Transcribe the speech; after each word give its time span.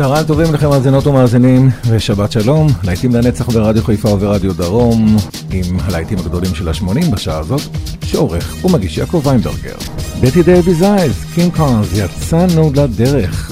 צהריים 0.00 0.26
טובים 0.26 0.54
לכם 0.54 0.68
מאזינות 0.68 1.06
ומאזינים, 1.06 1.70
ושבת 1.88 2.32
שלום, 2.32 2.68
להיטים 2.84 3.14
לנצח 3.14 3.48
ברדיו 3.48 3.84
חיפה 3.84 4.08
וברדיו 4.08 4.52
דרום, 4.52 5.16
עם 5.50 5.80
הלהיטים 5.80 6.18
הגדולים 6.18 6.54
של 6.54 6.68
ה-80 6.68 7.10
בשעה 7.10 7.38
הזאת, 7.38 7.60
שעורך 8.04 8.64
ומגיש 8.64 8.98
יעקב 8.98 9.22
ויינברגר. 9.24 9.76
Bette 10.20 10.42
Davis 10.42 10.82
Eyes, 10.82 11.24
קים 11.34 11.56
קארנס, 11.56 11.88
יצאנו 11.94 12.70
לדרך. 12.74 13.49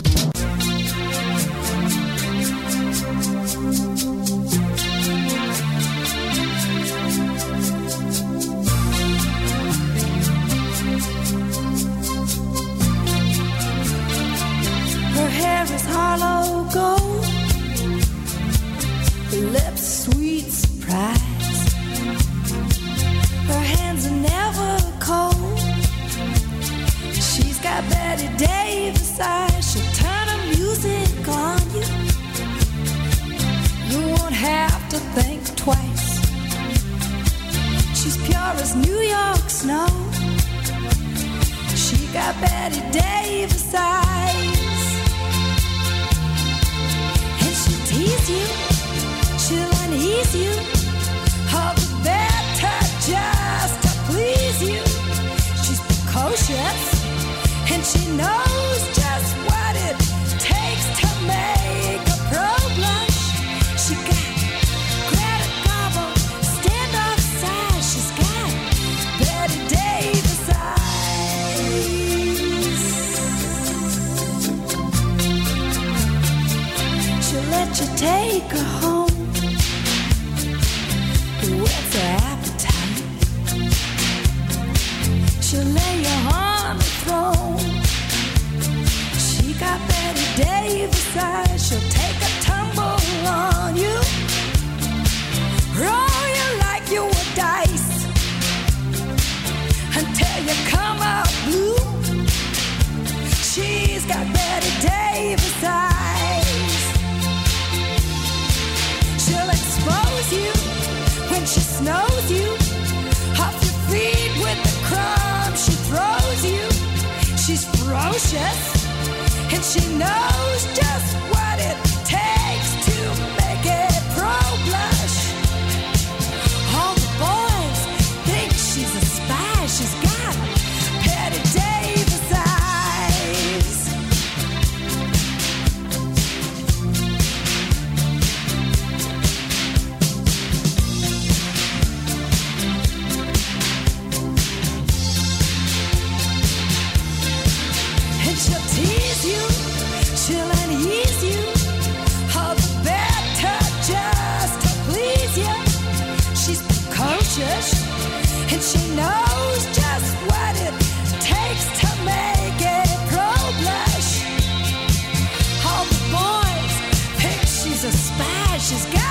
she's 168.69 168.85
got 168.93 169.08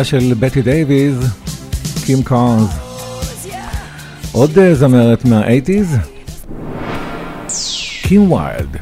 עיניה 0.00 0.04
של 0.08 0.34
בטי 0.40 0.62
דייוויס, 0.62 1.16
קים 2.06 2.22
קארנס. 2.22 2.70
עוד 4.32 4.58
אה, 4.58 4.74
זמרת 4.74 5.24
מה-80's? 5.24 5.96
קים 8.02 8.32
ויילד. 8.32 8.76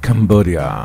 קמבודיה. 0.00 0.84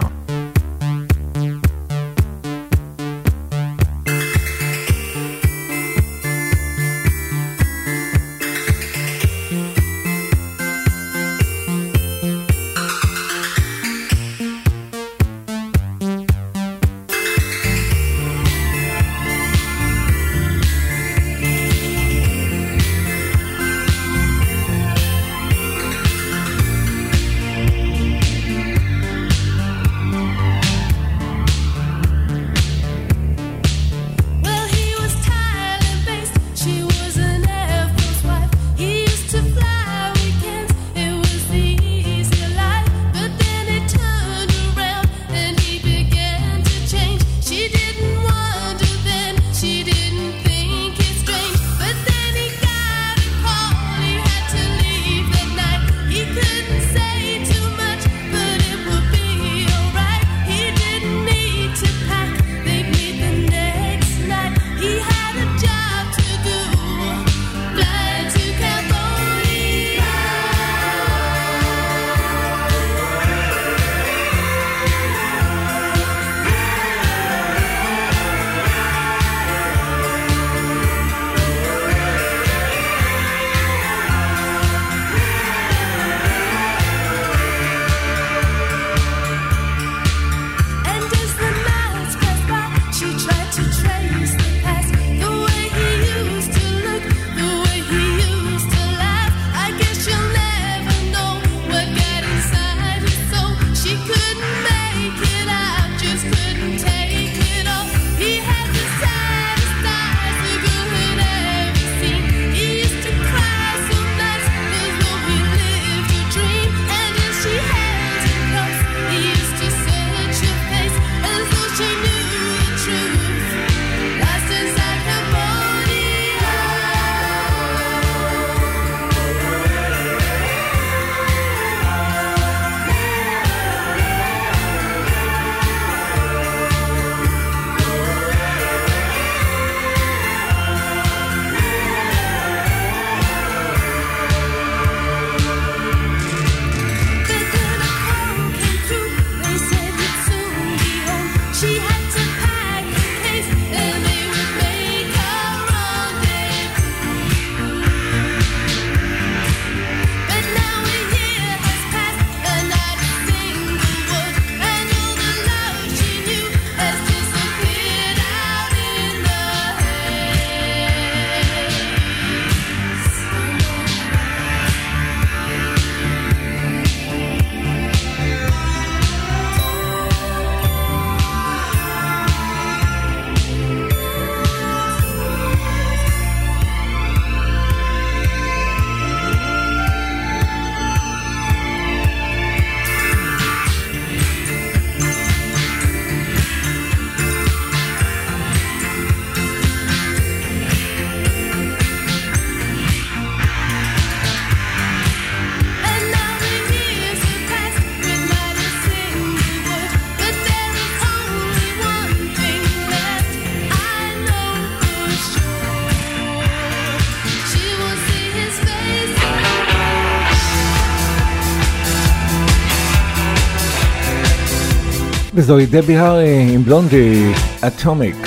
וזוהי 225.47 225.65
דבי 225.65 225.97
הארי 225.97 226.49
עם 226.53 226.63
בלונדי, 226.63 227.31
אטומיק. 227.67 228.26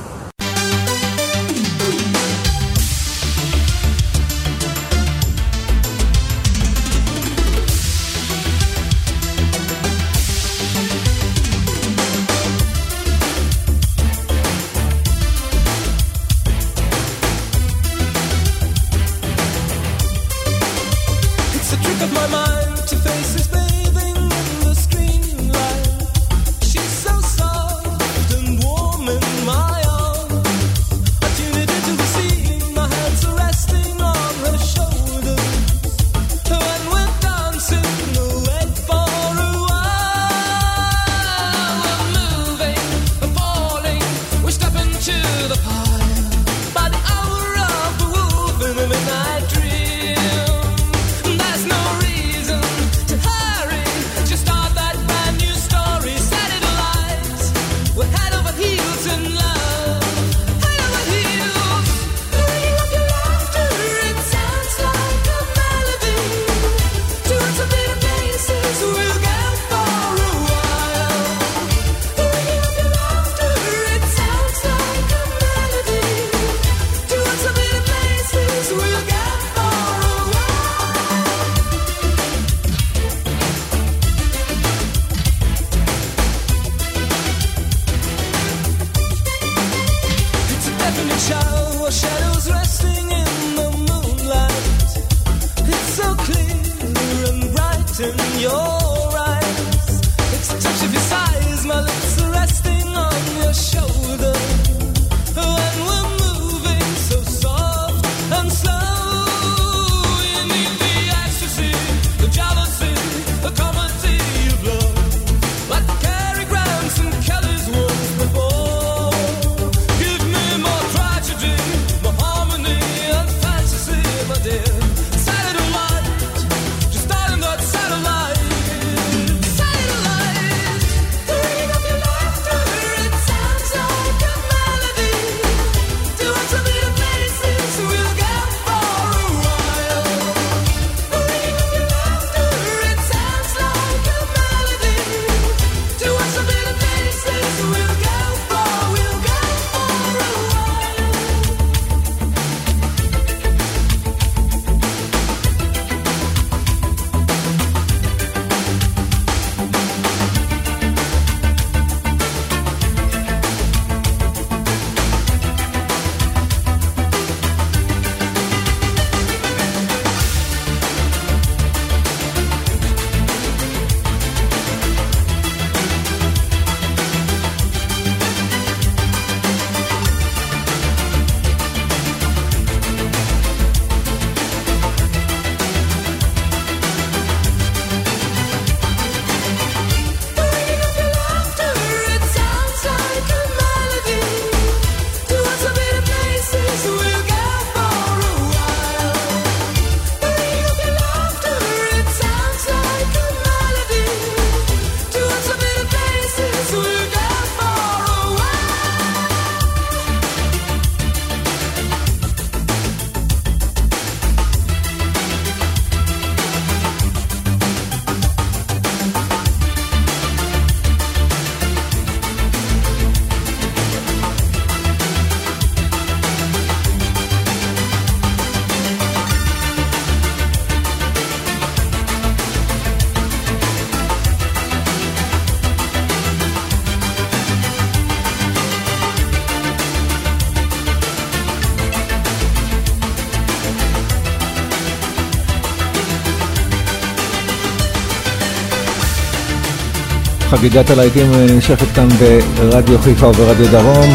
חגיגת 250.61 250.89
הלהיטים 250.89 251.31
נמשכת 251.49 251.95
כאן 251.95 252.07
ברדיו 252.07 252.99
חיפה 252.99 253.27
וברדיו 253.27 253.71
דרום. 253.71 254.09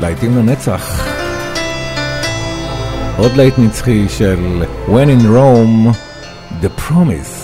להיטים 0.00 0.36
לנצח. 0.36 1.06
עוד 3.18 3.36
להיט 3.36 3.54
נצחי 3.58 4.06
של 4.08 4.64
When 4.88 5.20
in 5.20 5.24
Rome, 5.24 5.96
The 6.62 6.80
Promise. 6.80 7.35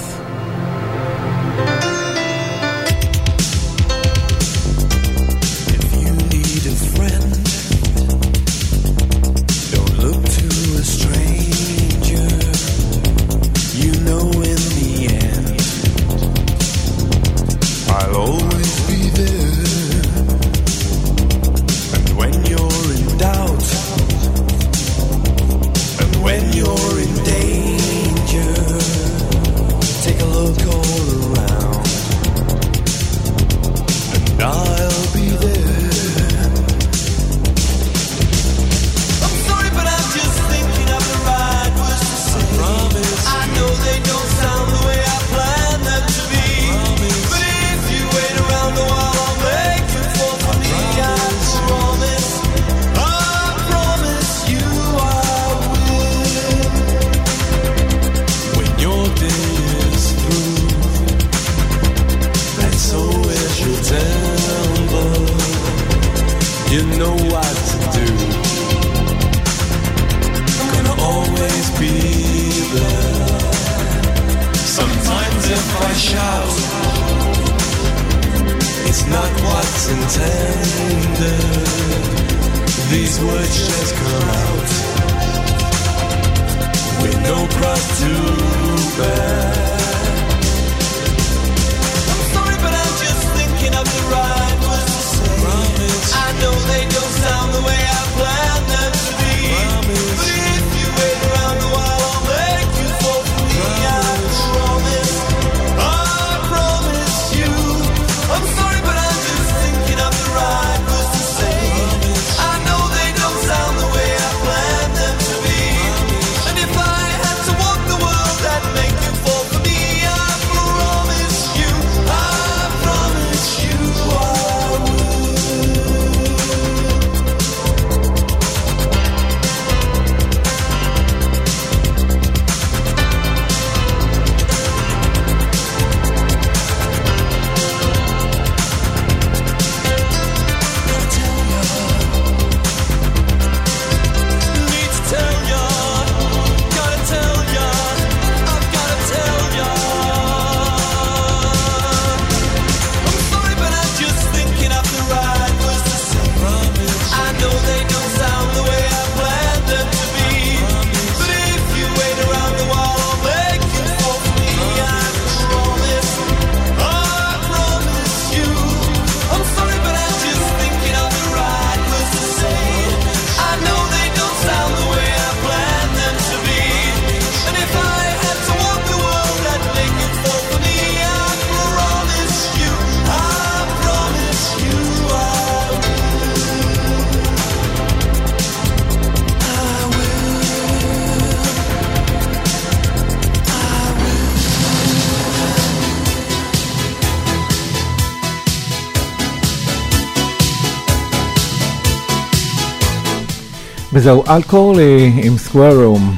וזהו 203.92 204.24
אלקורלי 204.28 205.12
עם 205.22 205.38
סקוואר 205.38 205.84
רום. 205.84 206.16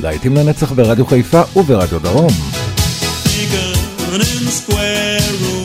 להיטים 0.00 0.34
לנצח 0.34 0.72
ברדיו 0.72 1.06
חיפה 1.06 1.42
וברדיו 1.56 1.98
דרום. 1.98 2.32
dances 4.18 4.40
in 4.40 4.44
the 4.44 4.50
past. 4.50 4.68
Why 4.72 5.55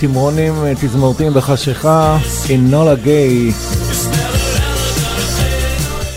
תמרונים 0.00 0.54
אה, 0.64 0.72
תזמורתיים 0.80 1.32
בחשיכה, 1.34 2.18
אינולה 2.50 2.94
גיי. 2.94 3.52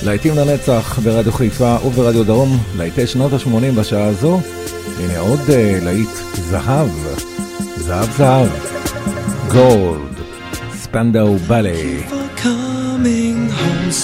להיטים 0.03 0.35
לנצח 0.35 0.99
ברדיו 1.03 1.31
חיפה 1.31 1.75
וברדיו 1.85 2.23
דרום, 2.23 2.59
להיטי 2.77 3.07
שנות 3.07 3.33
ה-80 3.33 3.79
בשעה 3.79 4.05
הזו. 4.05 4.39
הנה 4.99 5.19
עוד 5.19 5.39
uh, 5.39 5.83
להיט 5.83 6.09
זהב, 6.35 6.89
זהב 7.77 8.11
זהב, 8.17 8.49
גולד, 9.51 10.19
ספנדאו 10.73 11.37
בלי. 11.37 12.03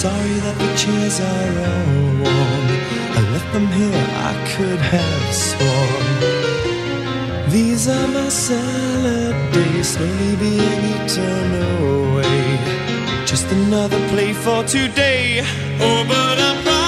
Sorry 0.02 0.40
them 3.52 3.66
here, 3.66 4.06
I 4.30 4.32
could 4.52 4.78
have 4.78 5.34
sworn. 5.34 6.39
These 7.50 7.88
are 7.88 8.06
my 8.06 8.28
salad 8.28 9.34
days, 9.52 9.88
slowly 9.88 10.36
being 10.36 10.84
eaten 10.94 11.50
away. 11.82 13.24
Just 13.26 13.50
another 13.50 13.98
play 14.10 14.32
for 14.32 14.62
today. 14.62 15.40
Oh, 15.80 16.04
but 16.06 16.38
I'm. 16.38 16.79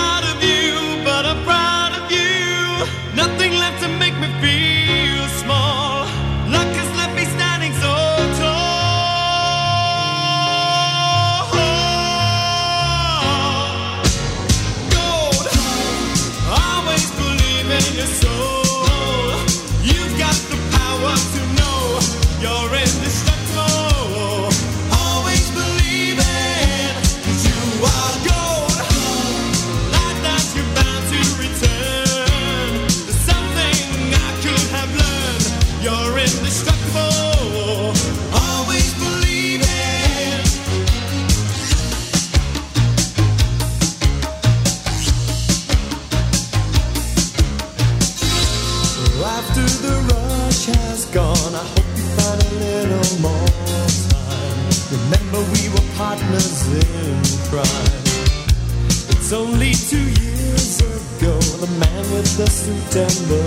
in 56.68 57.22
pride. 57.50 58.02
It's 59.14 59.32
only 59.32 59.72
two 59.72 60.06
years 60.22 60.80
ago, 60.80 61.38
the 61.64 61.70
man 61.78 62.02
with 62.12 62.36
the 62.36 62.48
suit 62.48 62.96
and 62.96 63.18
the 63.32 63.44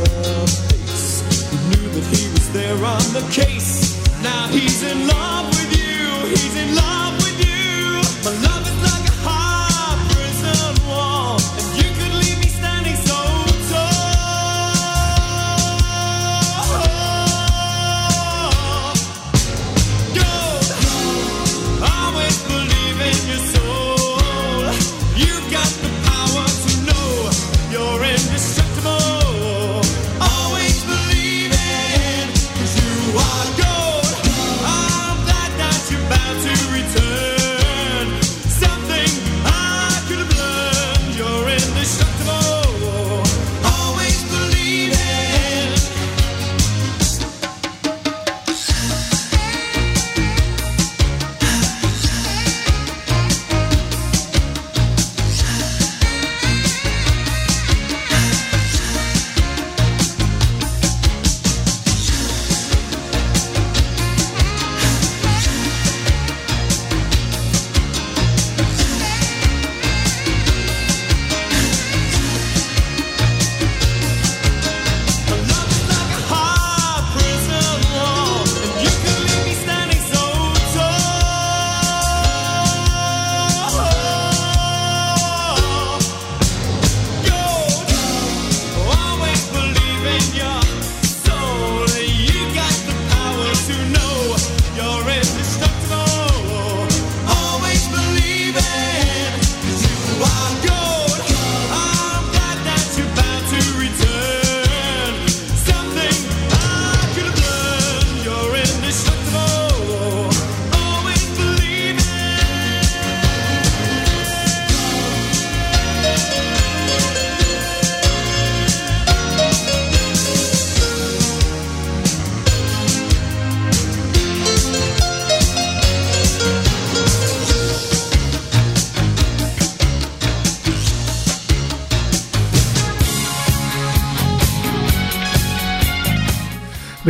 face 0.69 1.21
He 1.51 1.57
knew 1.69 1.89
that 1.95 2.05
he 2.15 2.23
was 2.33 2.51
there 2.53 2.79
on 2.85 3.05
the 3.13 3.25
case. 3.31 3.95
Now 4.23 4.47
he's 4.47 4.83
in 4.83 5.07
love 5.07 5.47
with 5.49 5.71
you. 5.77 6.29
He's 6.29 6.55
in 6.55 6.75
love 6.75 7.13
with 7.17 7.37
you, 7.45 8.01
my 8.23 8.47
love. 8.47 8.54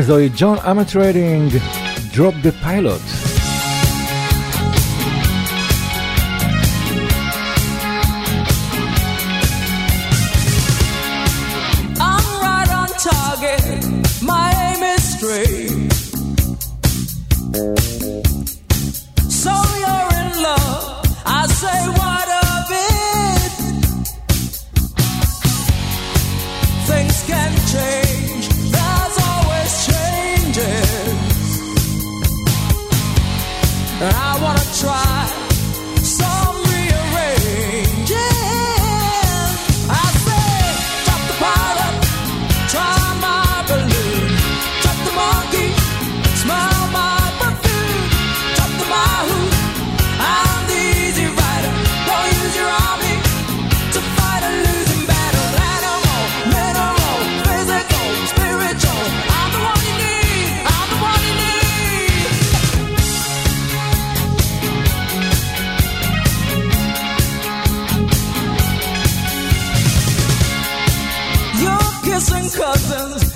זוהי 0.06 0.30
ג'ון 0.38 0.58
אמט 0.72 0.96
ריידינג, 0.96 1.52
Drop 2.14 2.46
the 2.46 2.66
Pilot. 2.66 3.15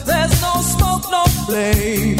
There's 0.06 0.42
no 0.42 0.62
smoke, 0.62 1.10
no 1.12 1.24
flame. 1.46 2.19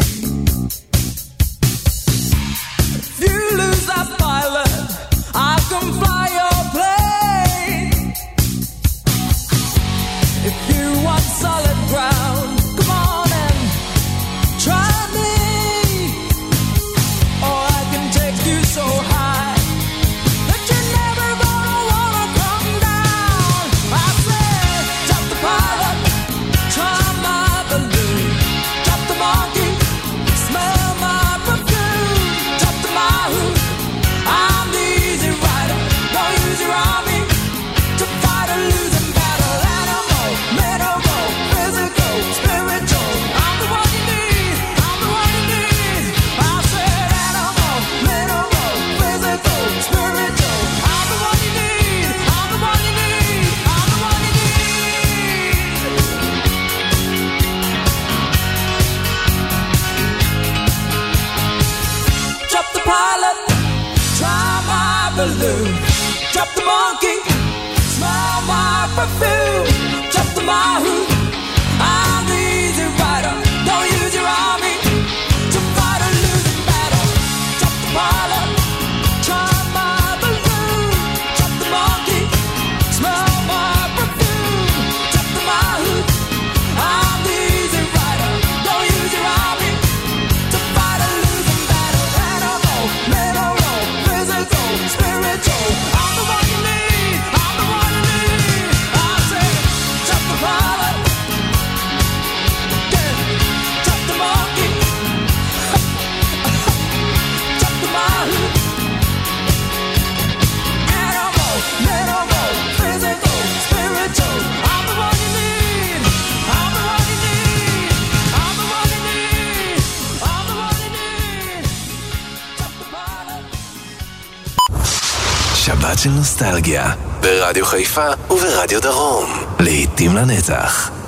של 126.02 126.10
נוסטלגיה, 126.10 126.92
ברדיו 127.20 127.66
חיפה 127.66 128.06
וברדיו 128.30 128.82
דרום, 128.82 129.30
לעתים 129.58 130.16
לנצח. 130.16 130.99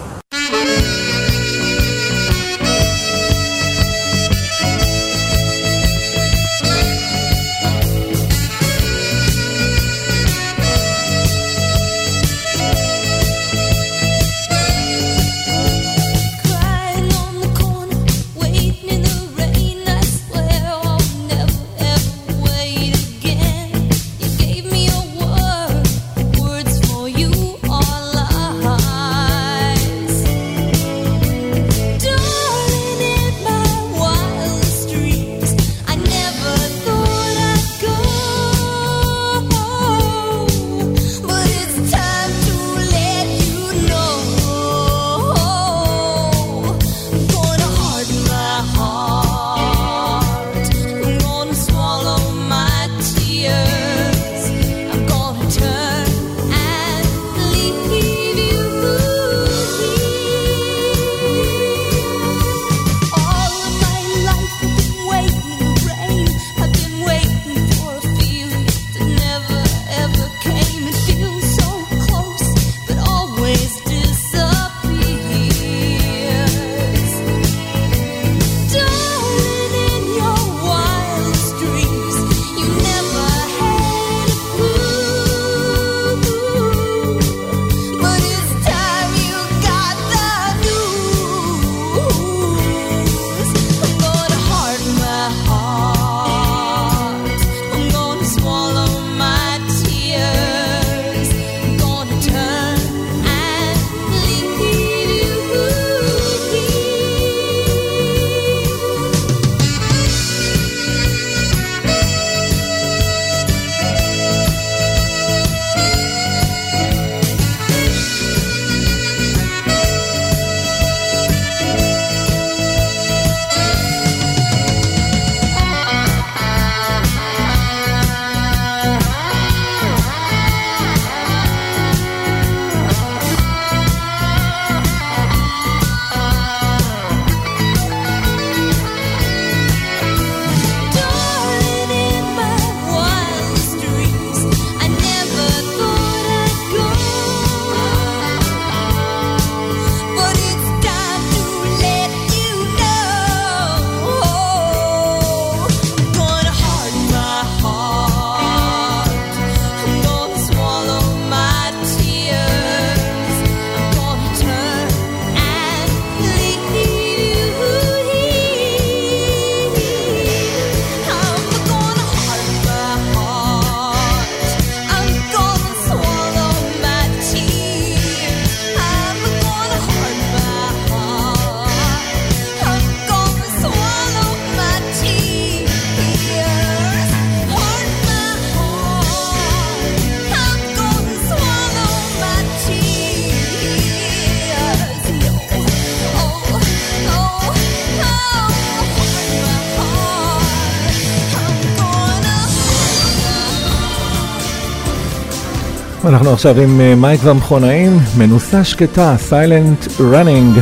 אנחנו 206.07 206.32
עכשיו 206.32 206.61
עם 206.61 206.80
אה, 206.80 206.94
מייק 206.94 207.20
והמכונאים, 207.24 207.98
מנוסה 208.18 208.64
שקטה, 208.64 209.14
Silent 209.18 209.86
Running. 210.00 210.58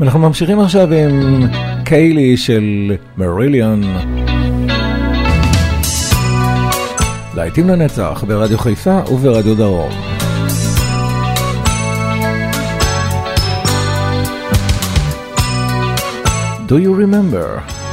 ואנחנו 0.00 0.18
ממשיכים 0.18 0.60
עכשיו 0.60 0.92
עם 0.92 1.42
קיילי 1.84 2.36
של 2.36 2.92
מריליון. 3.16 3.82
להיטים 7.34 7.68
לנצח 7.68 8.24
ברדיו 8.26 8.58
חיפה 8.58 8.98
וברדיו 9.10 9.54
דרום. 9.54 9.90
Do 16.68 16.78
you 16.78 16.92
remember? 16.92 17.85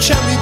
cherry 0.00 0.39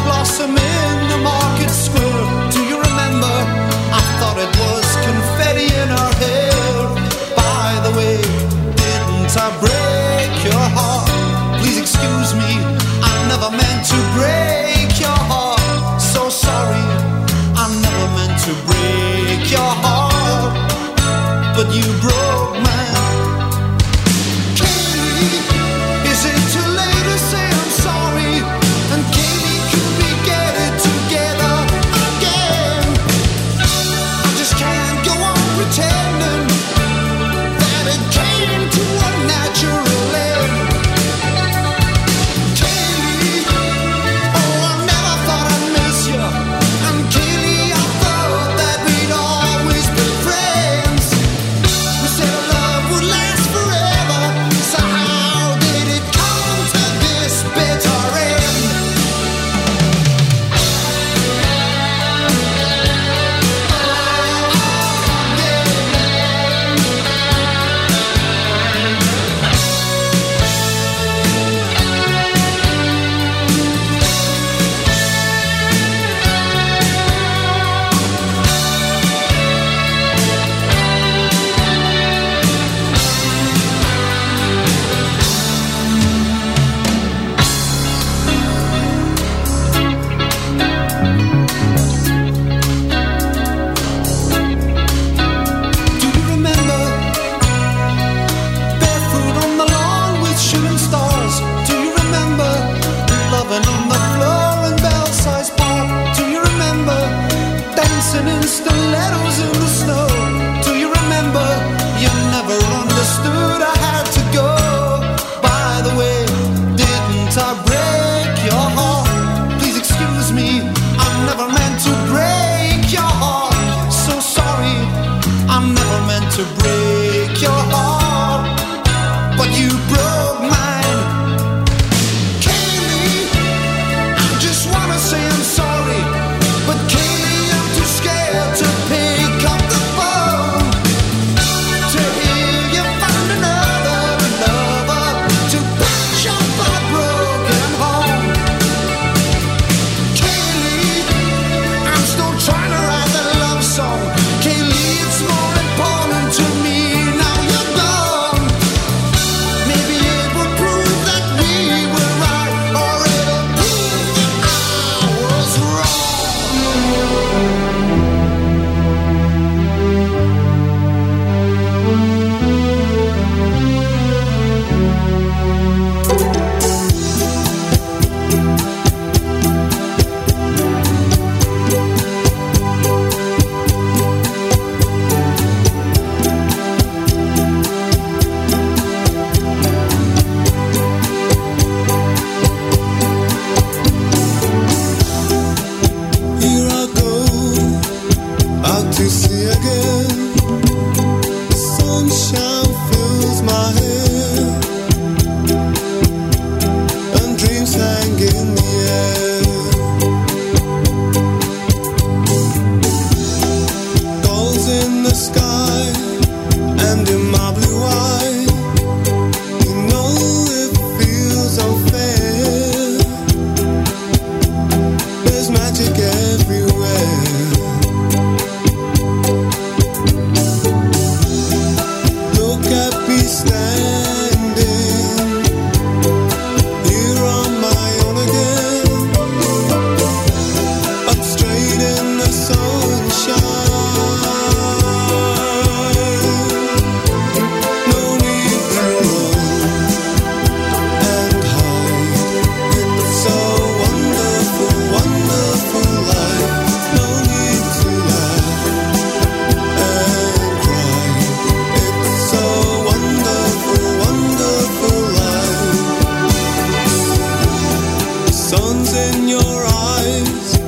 sun's 268.49 268.95
in 268.95 269.29
your 269.29 269.59
eyes, 269.93 270.59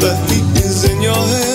the 0.00 0.12
heat 0.26 0.64
is 0.64 0.90
in 0.90 1.00
your 1.00 1.14
head. 1.14 1.47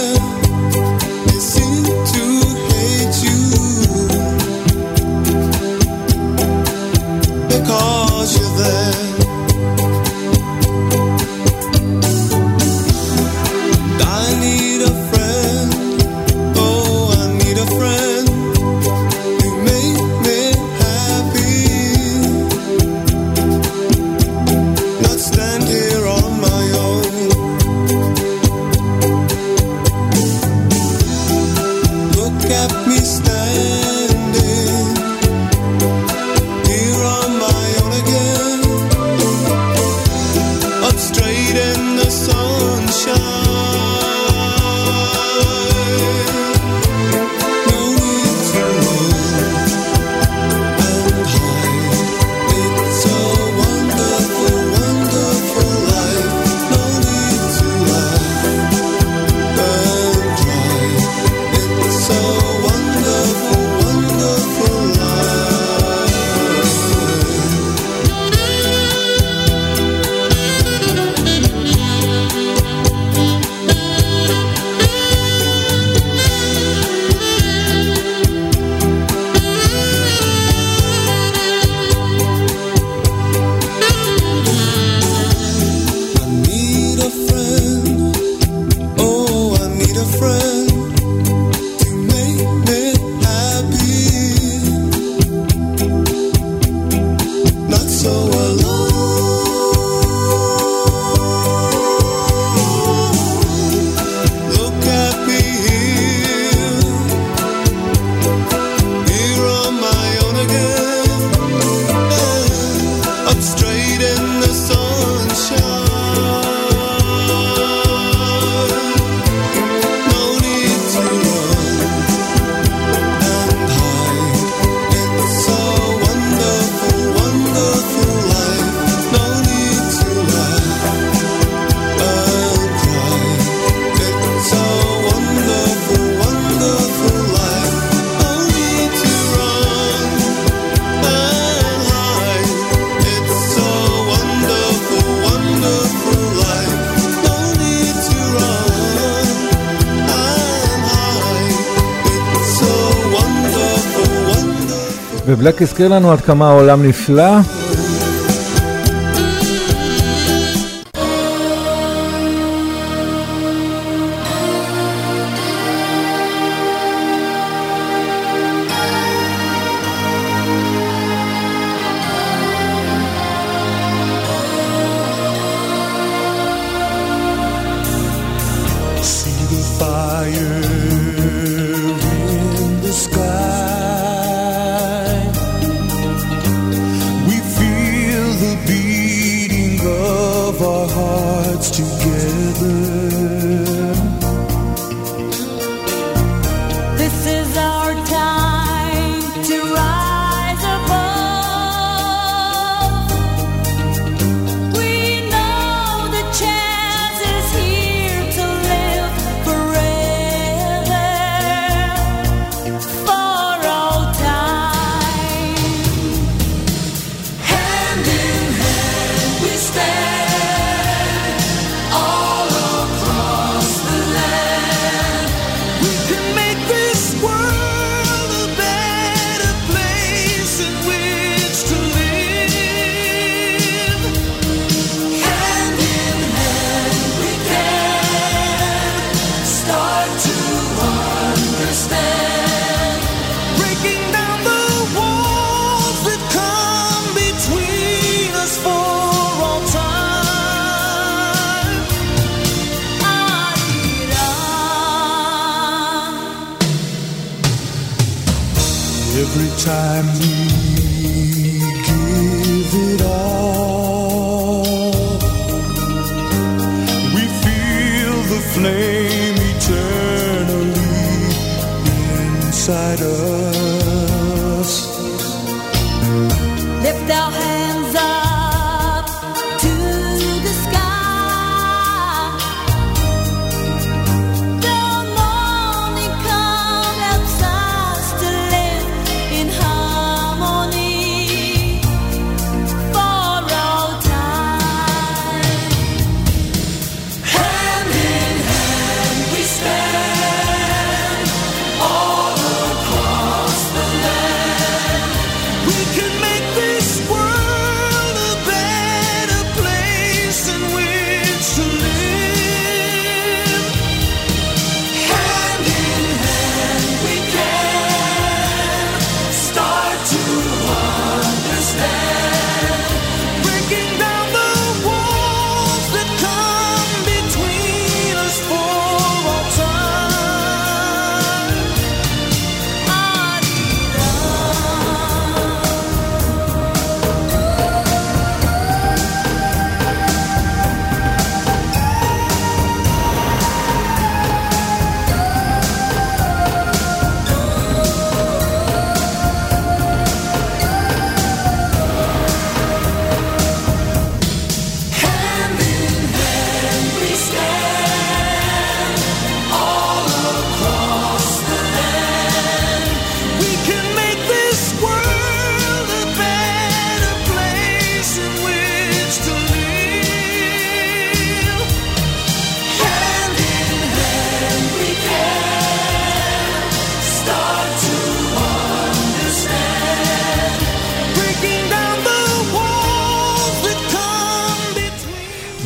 בלק 155.44 155.62
הזכיר 155.62 155.88
לנו 155.88 156.12
עד 156.12 156.22
כמה 156.22 156.48
העולם 156.50 156.84
נפלא. 156.84 157.63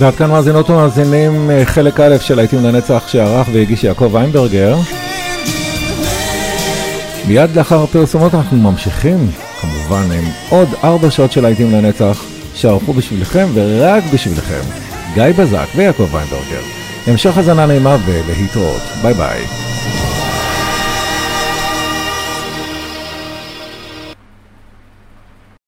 ועד 0.08 0.16
כאן 0.16 0.30
מאזינות 0.30 0.70
ומאזינים 0.70 1.52
אה, 1.52 1.66
חלק 1.66 2.00
א' 2.00 2.18
של 2.18 2.36
להיטים 2.36 2.64
לנצח 2.64 3.08
שערך 3.08 3.48
והגיש 3.54 3.84
יעקב 3.84 4.16
איינברגר. 4.16 4.76
מיד 7.28 7.56
לאחר 7.56 7.84
הפרסומות 7.84 8.36
אנחנו 8.36 8.58
ממשיכים, 8.58 9.30
כמובן, 9.62 10.12
עם 10.12 10.24
עוד 10.50 10.68
ארבע 10.84 11.12
שעות 11.12 11.32
של 11.32 11.42
להיטים 11.42 11.72
לנצח 11.72 12.24
שערכו 12.54 12.94
בשבילכם 12.94 13.48
ורק 13.54 14.04
בשבילכם 14.14 14.62
גיא 15.14 15.24
בזק 15.38 15.68
ויעקב 15.76 16.16
איינברגר. 16.16 16.62
המשך 17.08 17.38
הזנה 17.38 17.66
נעימה 17.66 17.98
ולהתראות. 18.06 18.82
ביי 19.02 19.14
ביי. 19.14 19.67